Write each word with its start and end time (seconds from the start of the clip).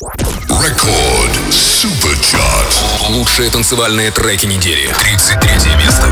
Рекорд 0.00 1.52
Суперчарт. 1.52 2.84
Лучшие 3.08 3.50
танцевальные 3.50 4.12
треки 4.12 4.46
недели. 4.46 4.94
33 5.00 5.74
место. 5.74 6.06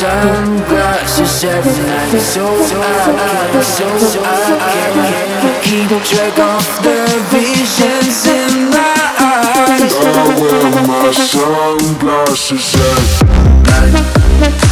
sunglasses 0.00 1.44
every 1.44 1.84
night 1.84 2.20
So 2.20 2.46
I 2.56 2.96
can, 3.04 4.00
so 4.00 4.22
I 4.24 4.56
can 4.72 5.60
Keep 5.60 5.90
track 6.08 6.38
of 6.38 6.64
the 6.82 7.04
visions 7.28 8.26
in 8.26 8.70
my 8.70 8.96
eyes. 9.20 9.92
I 9.92 10.24
wear 10.40 10.70
my 10.88 11.12
sunglasses 11.12 12.74
every 12.74 13.28
night. 13.68 13.92
Night. 13.92 14.08
Night. 14.40 14.66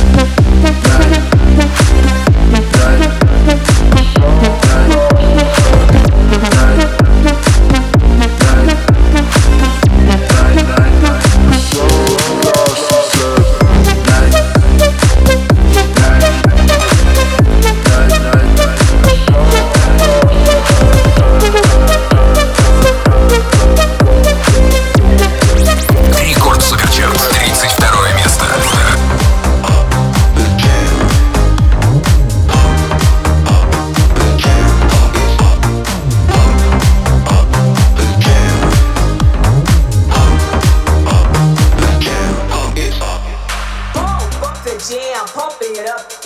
Night. 6.76 6.87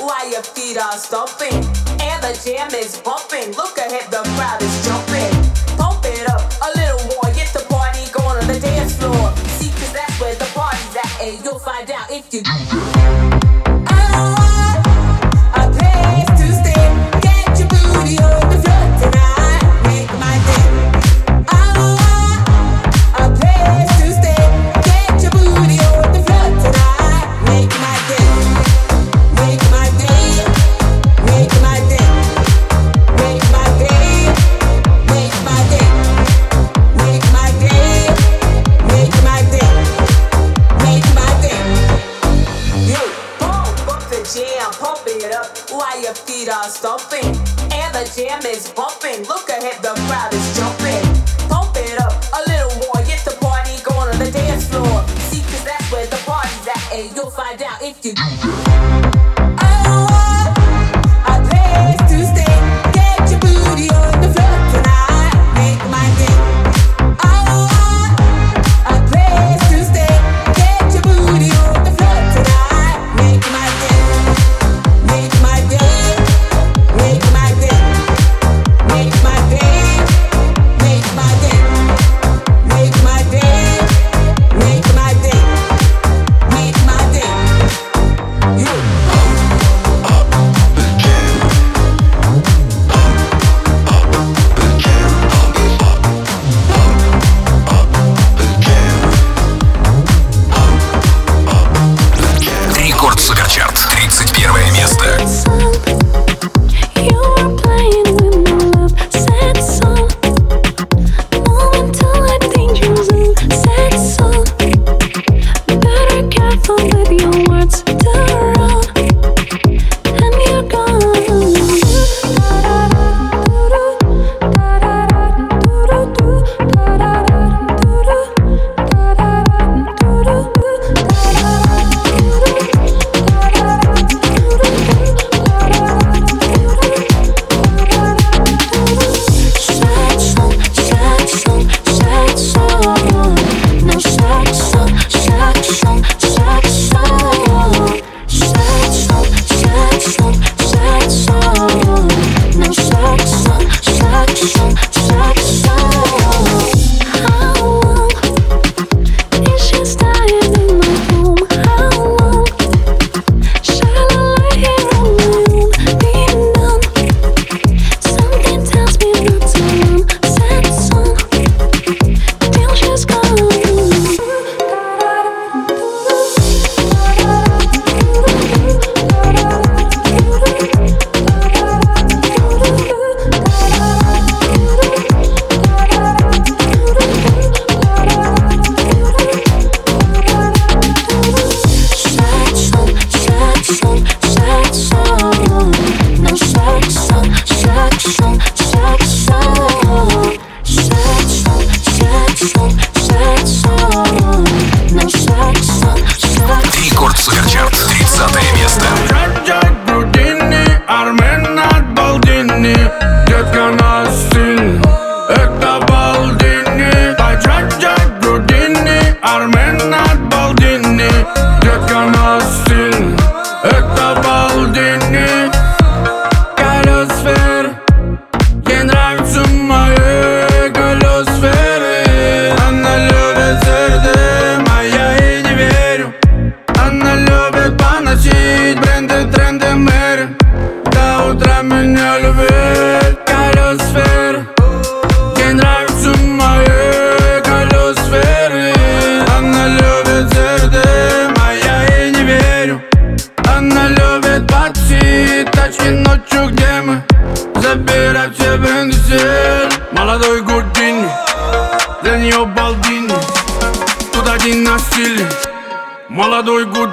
While 0.03 0.29
your 0.31 0.43
feet 0.43 0.77
are 0.77 0.99
stomping. 0.99 1.55
And 2.03 2.19
the 2.23 2.35
jam 2.45 2.71
is 2.75 2.99
bumping. 2.99 3.55
Look 3.55 3.79
ahead, 3.79 4.11
the 4.11 4.23
crowd 4.35 4.61
is 4.61 4.75
jumping. 4.85 5.33
Pump 5.79 6.05
it 6.05 6.29
up 6.29 6.43
a 6.63 6.71
little 6.79 7.03
more, 7.15 7.31
get 7.35 7.53
the 7.55 7.65
party 7.71 8.05
going 8.11 8.43
on 8.43 8.47
the 8.47 8.61
dance 8.61 8.97
floor. 8.97 9.35
See, 9.59 9.71
cause 9.71 9.93
that's 9.93 10.21
where 10.21 10.35
the 10.35 10.51
party's 10.55 10.97
at, 10.97 11.21
and 11.23 11.45
you'll 11.45 11.59
find 11.59 11.91
out 11.91 12.11
if 12.11 12.33
you 12.35 12.43
do 12.43 13.02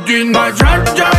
in 0.09 0.31
my 0.31 0.51
job, 0.51 0.85
job. 0.97 1.18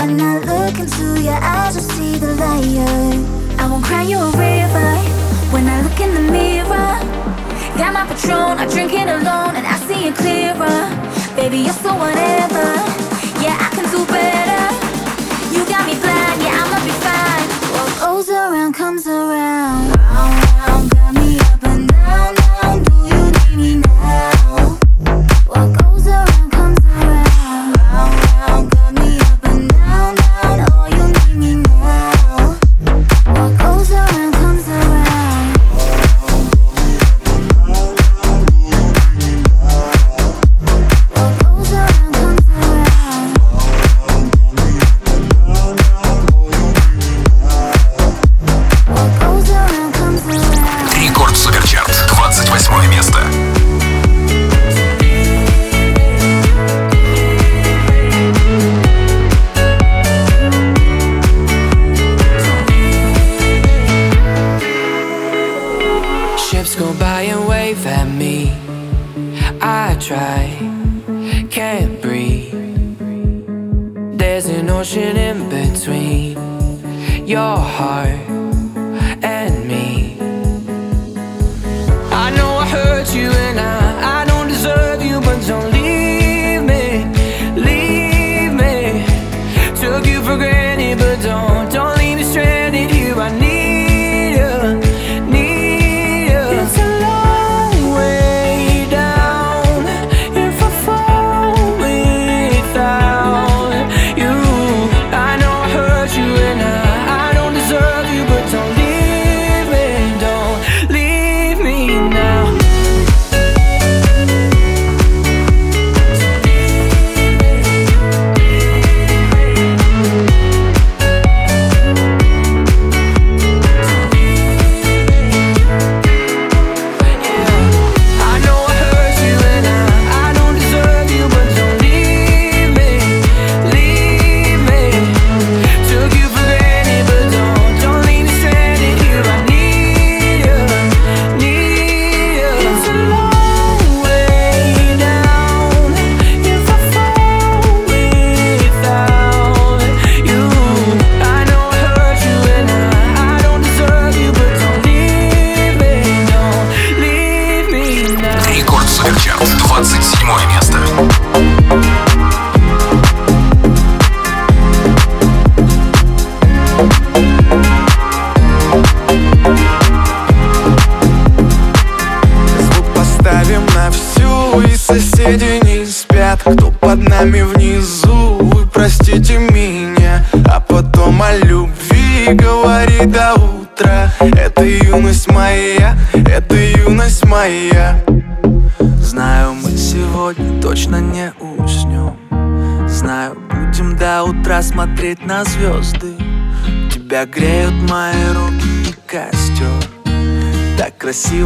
When 0.00 0.18
I 0.18 0.38
look 0.38 0.78
into 0.78 1.20
your 1.20 1.34
eyes, 1.34 1.76
I 1.76 1.80
see 1.80 2.16
the 2.16 2.34
liar. 2.36 3.20
I 3.58 3.68
won't 3.70 3.84
cry 3.84 4.02
you 4.02 4.16
a 4.16 4.30
river 4.30 4.92
when 5.52 5.68
I 5.68 5.82
look 5.82 6.00
in 6.00 6.14
the 6.14 6.22
mirror. 6.32 6.96
Got 7.76 7.92
my 7.92 8.06
patron, 8.08 8.56
I 8.56 8.66
drink 8.66 8.94
it 8.94 9.08
alone, 9.08 9.56
and 9.56 9.66
I 9.66 9.76
see 9.86 10.08
it 10.08 10.14
clearer. 10.16 10.80
Baby, 11.36 11.58
you're 11.68 11.80
so 11.84 11.92
whatever. 11.94 12.66
Yeah, 13.44 13.60
I 13.60 13.68
can 13.76 13.84
do 13.92 14.06
better. 14.06 14.64
You 15.52 15.68
got 15.68 15.84
me 15.84 15.92
blind, 16.00 16.40
yeah, 16.40 16.64
I'ma 16.64 16.80
be 16.82 16.96
fine. 17.04 17.48
What 17.76 18.00
goes 18.00 18.30
around 18.30 18.72
comes 18.72 19.06
around. 19.06 19.94
Round, 20.00 20.94
round, 20.96 21.19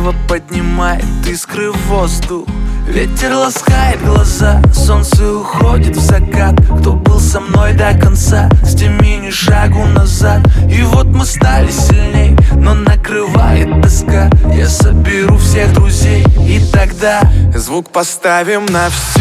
Красиво 0.04 0.14
поднимает 0.28 1.04
искры 1.26 1.72
в 1.72 1.76
воздух. 1.88 2.46
Ветер 2.86 3.34
ласкает 3.34 4.04
глаза, 4.04 4.60
солнце 4.74 5.32
уходит 5.32 5.96
в 5.96 6.00
закат. 6.00 6.54
Кто 6.80 6.92
был 6.92 7.18
со 7.18 7.40
мной 7.40 7.72
до 7.72 7.94
конца, 7.94 8.50
с 8.62 8.74
теми 8.74 9.16
ни 9.24 9.30
шагу 9.30 9.86
назад. 9.86 10.42
И 10.70 10.82
вот 10.82 11.06
мы 11.06 11.24
стали 11.24 11.70
сильней, 11.70 12.36
но 12.56 12.74
накрывает 12.74 13.80
тоска. 13.80 14.28
Я 14.54 14.68
соберу 14.68 15.38
всех 15.38 15.72
друзей, 15.72 16.22
и 16.38 16.60
тогда 16.70 17.22
Звук 17.56 17.90
поставим 17.90 18.66
на 18.66 18.90
всю, 18.90 19.20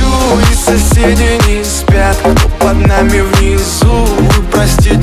и 0.51 0.55
соседи 0.55 1.39
не 1.47 1.63
спят 1.63 2.17
Кто 2.17 2.49
под 2.59 2.87
нами 2.87 3.21
внизу, 3.21 4.07
простите 4.51 5.02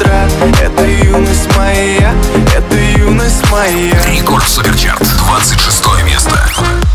Это 0.00 0.86
юность 0.86 1.56
моя, 1.56 2.14
это 2.56 2.74
юность 2.98 3.50
моя 3.50 4.02
Рекорд 4.06 4.48
Суперчарт, 4.48 5.02
26 5.18 6.04
место. 6.04 6.91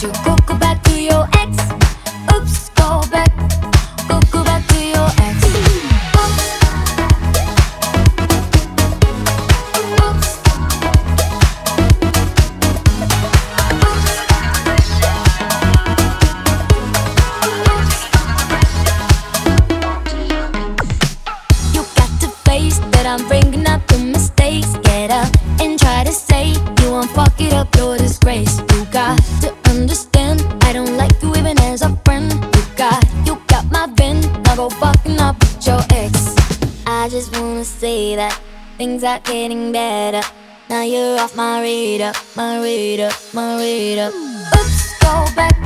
you 0.00 0.12
coco 0.12 0.57
things 38.98 39.04
are 39.04 39.20
getting 39.20 39.70
better. 39.72 40.22
Now 40.68 40.82
you're 40.82 41.20
off 41.20 41.36
my 41.36 41.62
radar, 41.62 42.12
my 42.36 42.60
radar, 42.60 43.10
my 43.32 43.56
radar. 43.56 44.10
Oops, 44.10 44.98
go 44.98 45.26
back, 45.36 45.56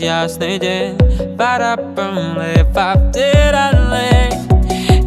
тот 0.00 0.06
ясный 0.06 0.58
день 0.58 0.96
Пара-пам, 1.36 2.38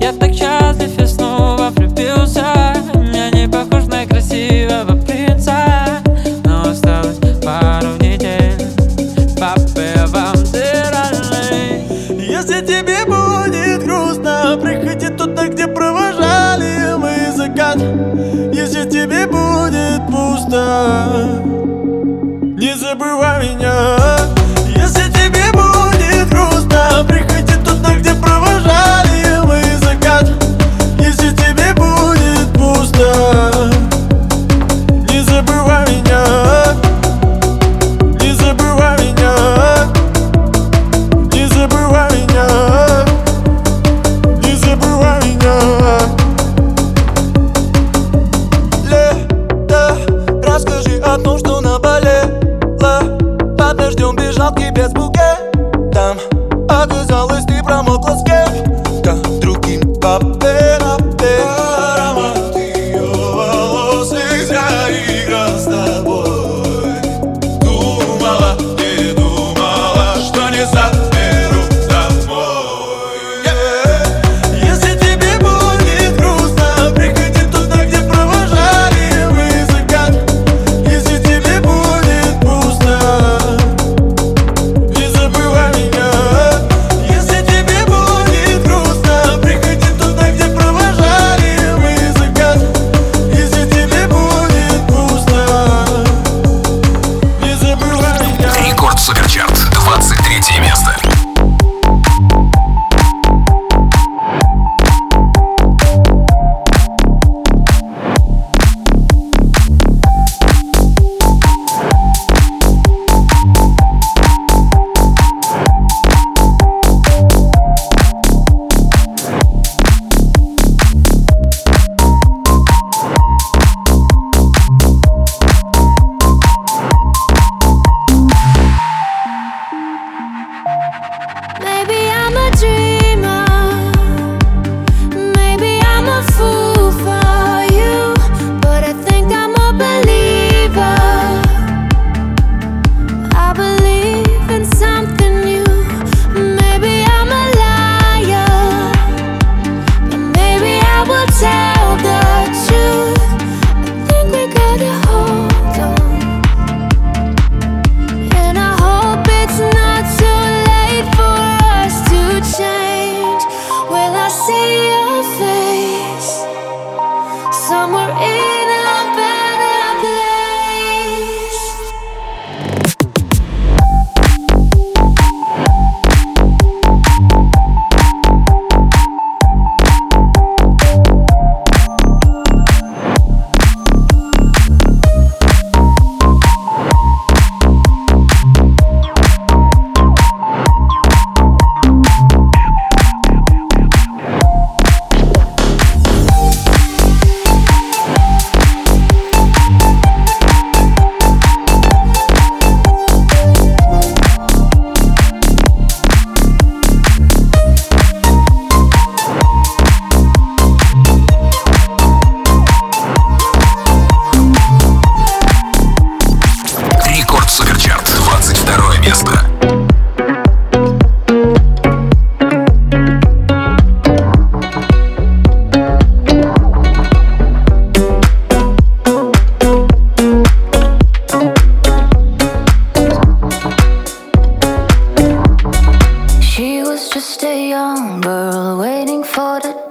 Я 0.02 0.12
так 0.14 0.34
счастлив, 0.34 1.00
я 1.00 1.08
снова 1.08 1.70
влюбился 1.70 2.46
Я 3.14 3.30
не 3.32 3.48
похож 3.48 3.86
на 3.88 4.06
красивого 4.06 4.96
принца. 5.06 6.02
Но 6.46 6.70
осталось 6.70 7.20
пару 7.44 7.94
недель. 8.00 8.54
Папе, 9.40 10.06
вам 10.08 10.36
Если 12.10 12.62
тебе 12.66 13.06
будет 13.06 13.84
грустно 13.84 14.60
Приходи 14.62 15.08
туда, 15.10 15.48
где 15.48 15.68
провожали 15.68 16.96
мы 16.98 17.32
закат. 17.36 17.78
Если 18.54 18.90
тебе 18.90 19.26
будет 19.28 20.06
пусто 20.08 21.40
Не 22.58 22.76
забывай 22.76 23.50
меня 23.50 24.23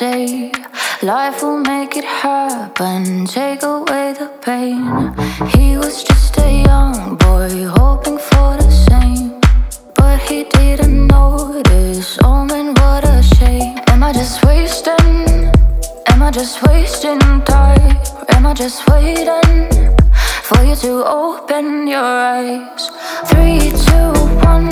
day. 0.02 0.50
Life 1.00 1.42
will 1.42 1.58
make 1.58 1.96
it 1.96 2.04
happen, 2.04 3.24
take 3.24 3.62
away 3.62 4.06
the 4.20 4.28
pain. 4.46 4.82
He 5.54 5.76
was 5.76 6.02
just 6.02 6.36
a 6.38 6.50
young 6.68 7.14
boy 7.24 7.52
hoping 7.78 8.18
for 8.30 8.50
the 8.62 8.70
same. 8.88 9.40
But 9.94 10.18
he 10.28 10.38
didn't 10.56 11.06
notice, 11.06 12.18
oh 12.24 12.44
man, 12.50 12.68
what 12.80 13.04
a 13.04 13.22
shame. 13.36 13.78
Am 13.92 14.02
I 14.02 14.12
just 14.12 14.44
wasting? 14.44 15.30
Am 16.10 16.20
I 16.28 16.30
just 16.32 16.56
wasting 16.66 17.20
time? 17.54 17.96
Am 18.34 18.44
I 18.50 18.54
just 18.54 18.80
waiting 18.90 19.68
for 20.48 20.60
you 20.68 20.74
to 20.84 20.92
open 21.22 21.86
your 21.86 22.10
eyes? 22.34 22.90
Three, 23.30 23.70
two, 23.86 24.10
one. 24.50 24.68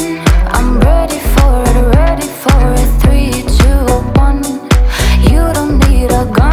I'm 0.56 0.70
ready 0.80 1.20
for 1.34 1.54
it, 1.70 1.86
ready 2.00 2.28
for 2.42 2.62
it. 2.82 2.90
Three, 3.02 3.30
two, 3.58 3.80
one. 4.26 4.69
You 5.40 5.54
don't 5.54 5.78
need 5.88 6.10
a 6.12 6.26
gun 6.36 6.49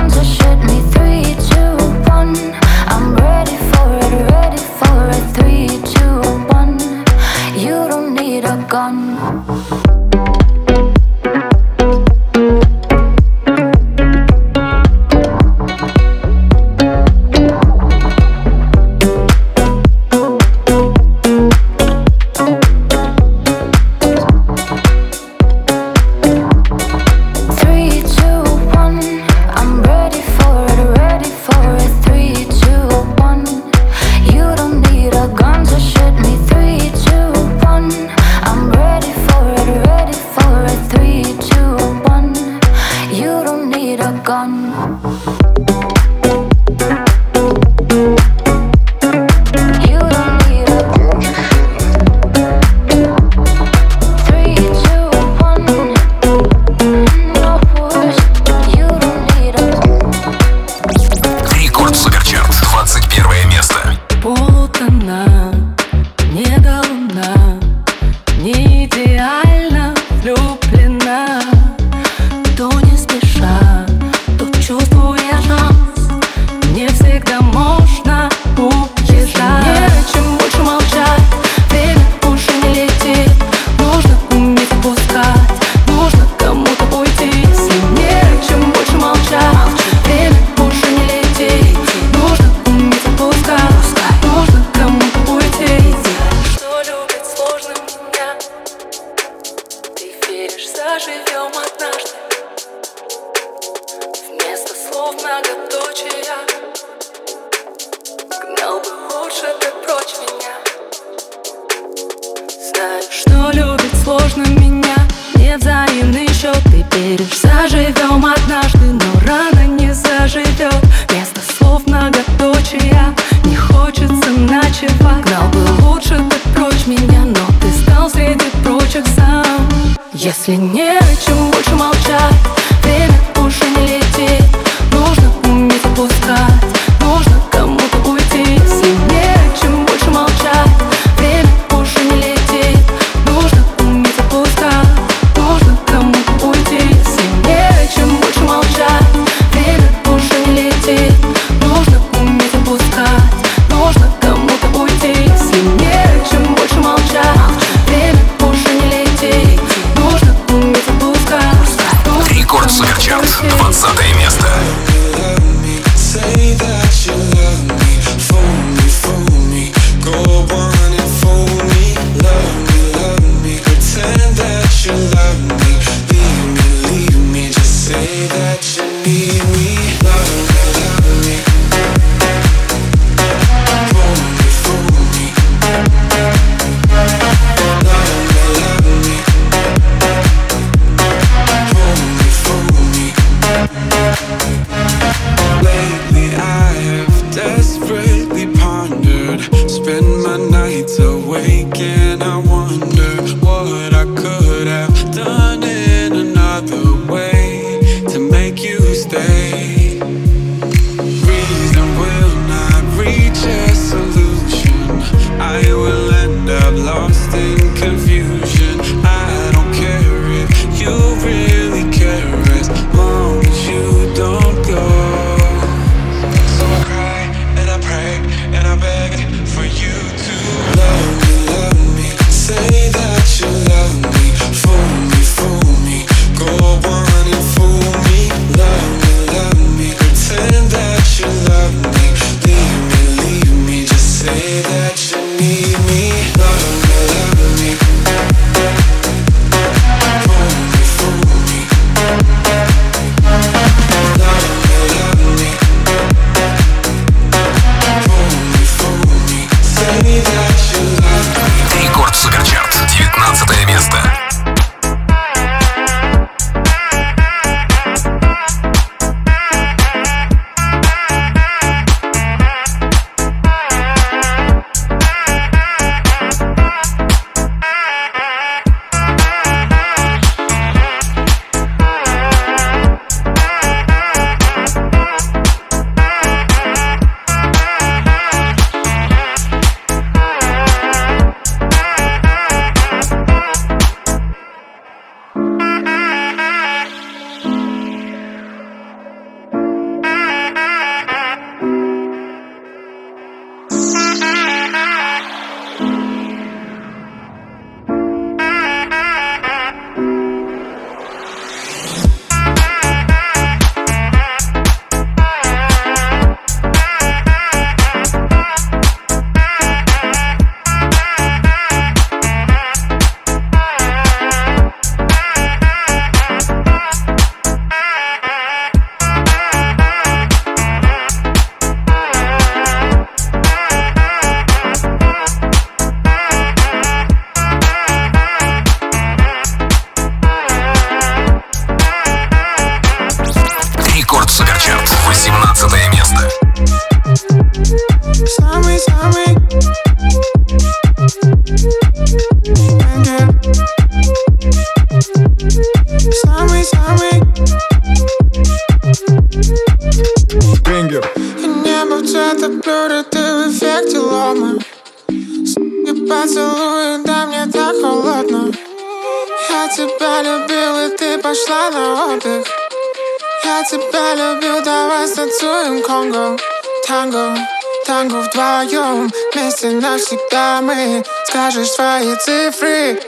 Скажешь 381.46 381.68
свои 381.68 382.14
цифры 382.16 383.00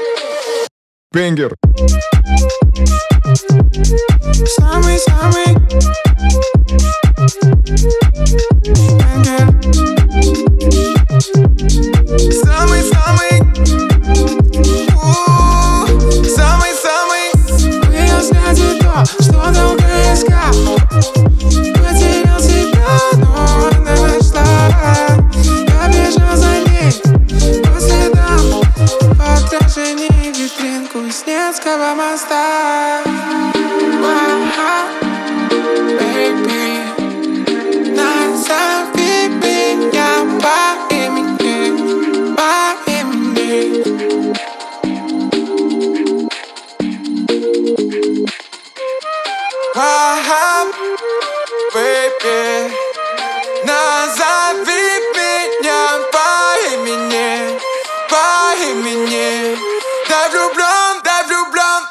Бенгер. 1.12 1.55
Самый-самый 4.59 5.57
Самый-самый 9.16 9.47
acaba 31.69 31.93
my 31.93 32.17
tarde. 32.27 33.09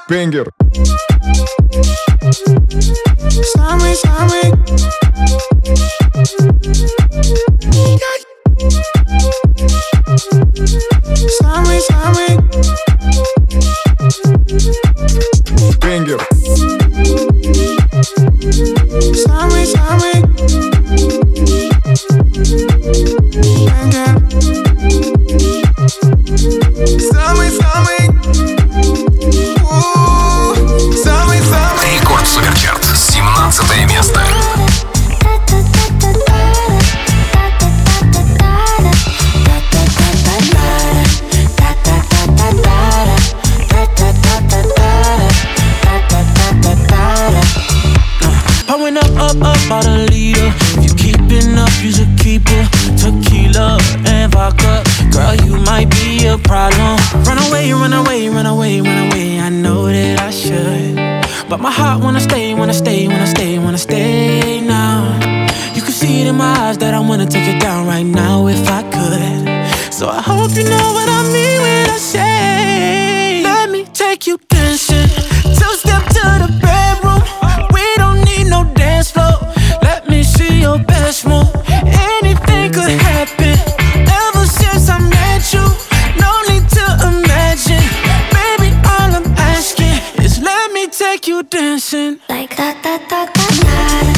Бенгер. 0.09 0.51
Самый-самый 3.55 4.53
ta 92.69 92.75
ta 92.83 92.99
ta 93.09 93.21
ta 93.33 93.47
ta 93.65 94.18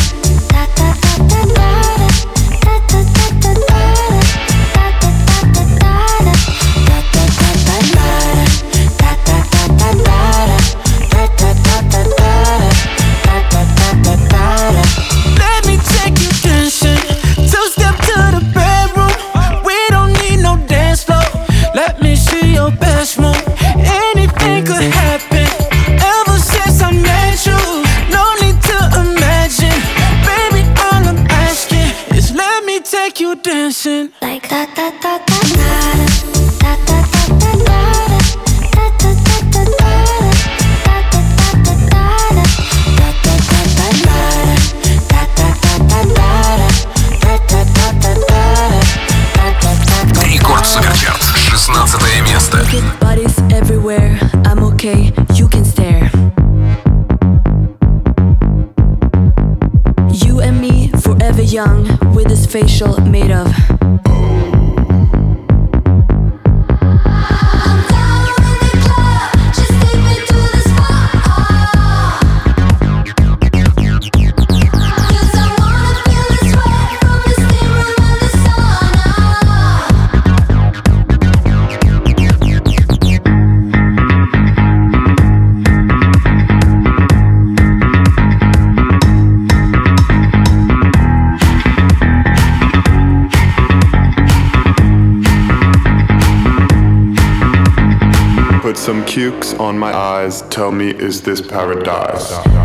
on 99.61 99.79
my 99.79 99.95
eyes 99.95 100.41
tell 100.49 100.73
me 100.73 100.89
is 100.89 101.21
this 101.21 101.43
paradise. 101.43 102.60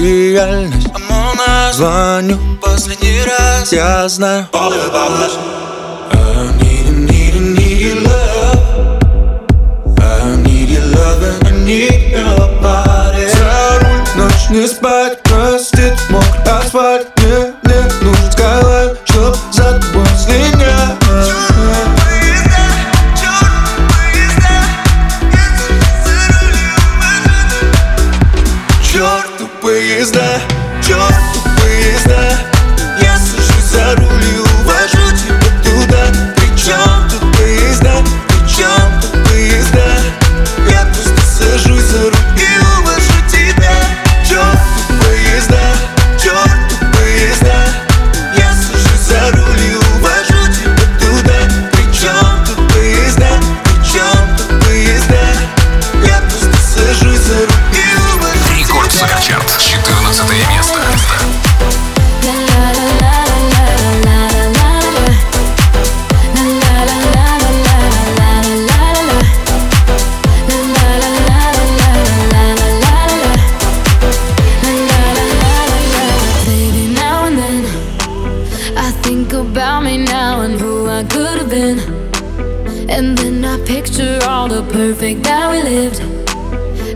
реальность. 0.00 0.88
Звоню. 1.72 2.38
Последний 2.60 3.22
раз, 3.24 3.72
я 3.72 4.08
знаю. 4.08 4.46
Не 14.50 14.68
спать. 14.68 15.23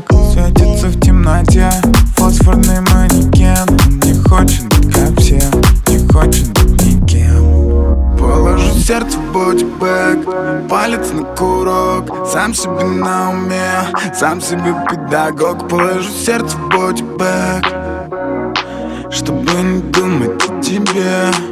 снег 0.00 0.32
Светится 0.32 0.86
в 0.86 1.00
темноте. 1.00 1.70
Фосфорный 2.16 2.80
манекен. 2.80 3.66
Не 4.04 4.14
хочет 4.28 4.64
быть 4.64 4.92
как 4.94 5.18
все. 5.18 5.40
Не 5.88 5.98
хочет 6.08 6.48
быть 6.48 6.82
никем. 6.84 8.16
Положу 8.18 8.72
сердце 8.78 9.18
в 9.18 9.32
бодибэк. 9.32 10.68
Палец 10.68 11.10
на 11.12 11.24
курок. 11.36 12.28
Сам 12.28 12.54
себе 12.54 12.84
на 12.84 13.30
уме. 13.30 13.70
Сам 14.14 14.40
себе 14.40 14.74
педагог. 14.88 15.68
Положу 15.68 16.10
сердце 16.10 16.56
в 16.56 16.68
бодибэк. 16.68 17.64
Чтобы 19.10 19.52
не 19.62 19.80
думать 19.82 20.48
о 20.48 20.62
тебе. 20.62 21.49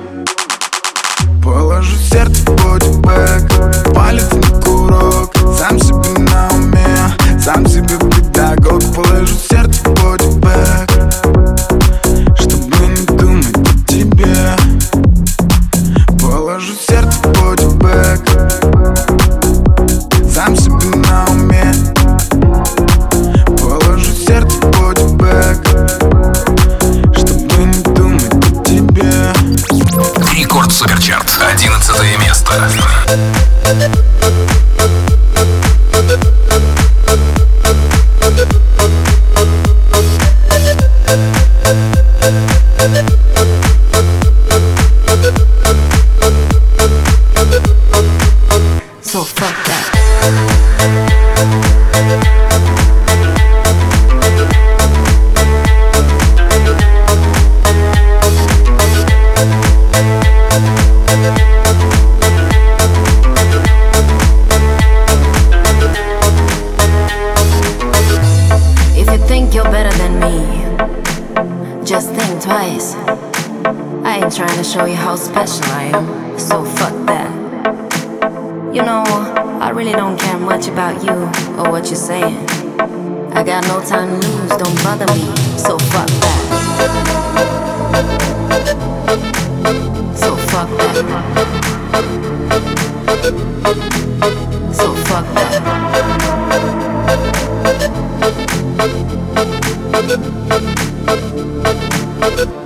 So 93.18 94.94
fuck 95.08 95.26
that. 95.34 95.62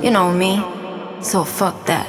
You 0.02 0.10
know 0.10 0.30
me, 0.30 0.62
so 1.22 1.44
fuck 1.44 1.86
that. 1.86 2.06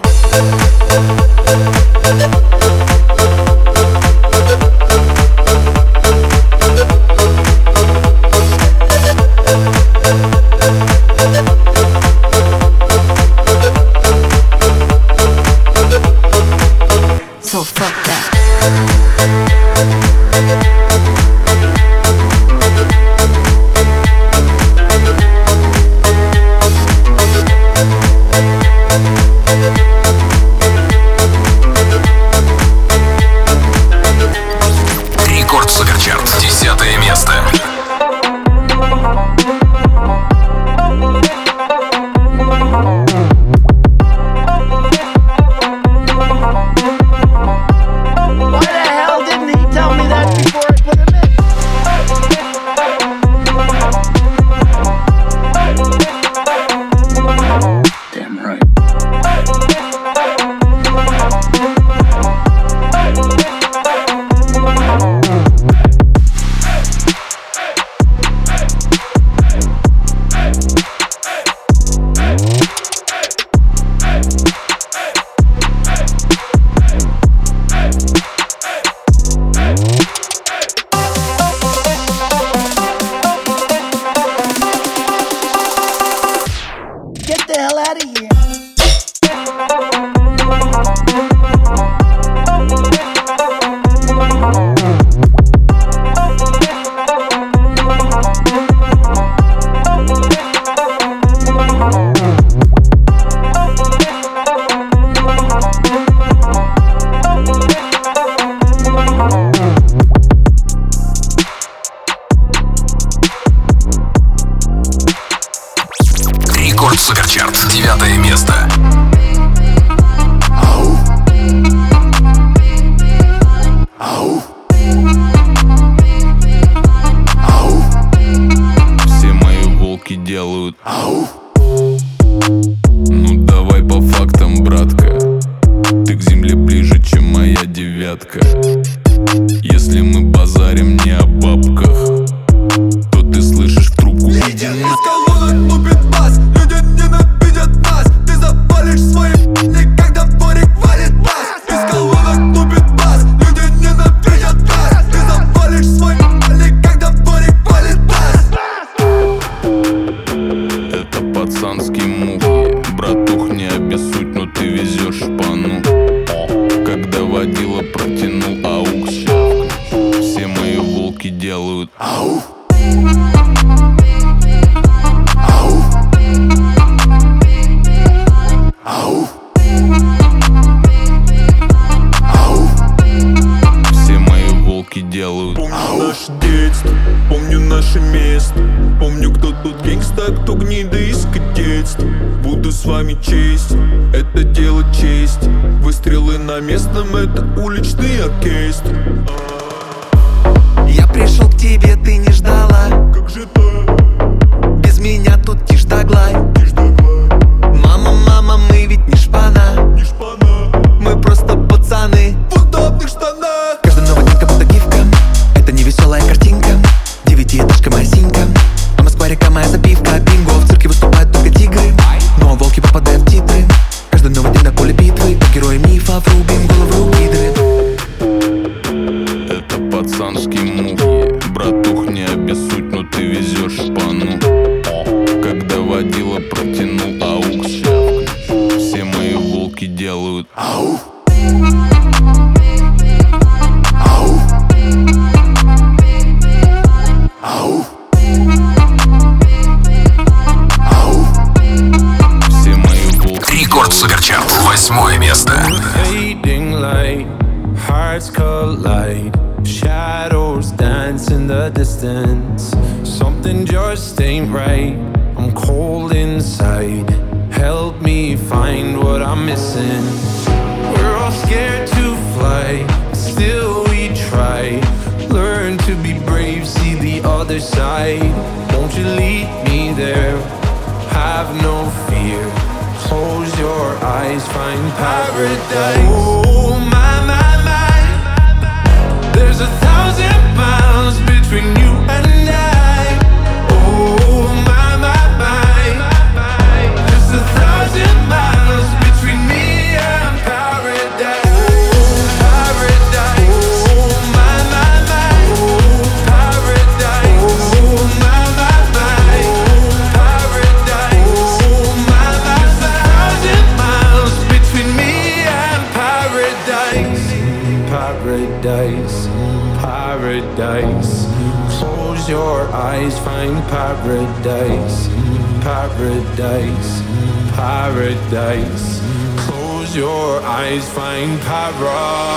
Close 329.37 329.95
your 329.95 330.41
eyes, 330.41 330.87
find 330.91 331.39
power. 331.41 331.89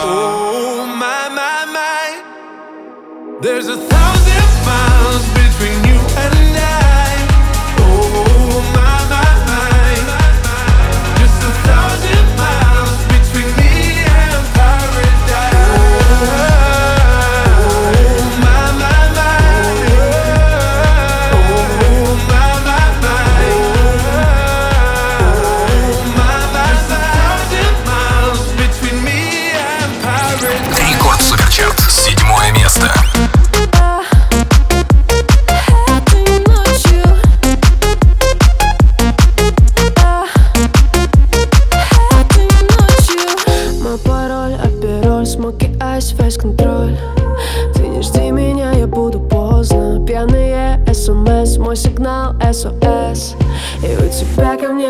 Oh 0.05 0.87
my 0.87 1.29
my 1.41 1.65
my, 1.77 3.39
there's 3.41 3.69
a 3.69 3.77
thousand 3.77 4.67
miles. 4.67 5.36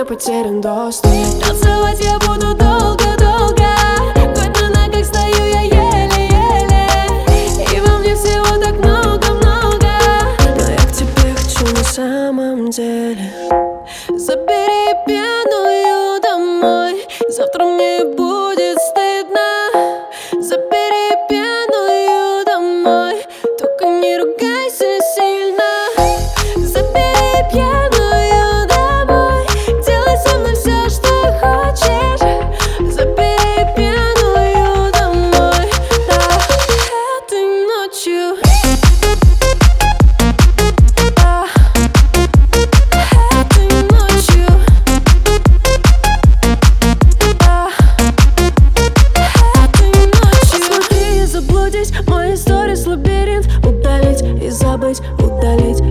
потерян 0.07 0.61
доступ 0.61 1.11
Танцевать 1.43 2.01
я 2.01 2.19
буду 2.19 2.55
долго. 2.55 2.96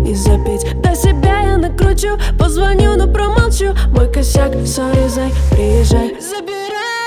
и 0.05 0.13
запить 0.15 0.81
До 0.81 0.95
себя 0.95 1.41
я 1.41 1.57
накручу, 1.57 2.17
позвоню, 2.37 2.95
но 2.95 3.07
промолчу. 3.07 3.75
Мой 3.89 4.11
косяк, 4.11 4.53
сори, 4.65 5.07
зай, 5.07 5.31
приезжай. 5.51 6.15
Забирай. 6.19 7.04